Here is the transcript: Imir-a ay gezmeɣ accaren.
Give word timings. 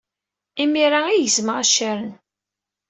Imir-a 0.63 1.01
ay 1.07 1.23
gezmeɣ 1.25 1.57
accaren. 1.63 2.13